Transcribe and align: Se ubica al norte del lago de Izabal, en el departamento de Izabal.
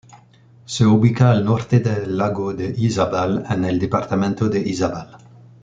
Se 0.65 0.83
ubica 0.83 1.29
al 1.29 1.45
norte 1.45 1.79
del 1.79 2.17
lago 2.17 2.55
de 2.55 2.73
Izabal, 2.75 3.45
en 3.47 3.65
el 3.65 3.77
departamento 3.77 4.49
de 4.49 4.59
Izabal. 4.61 5.15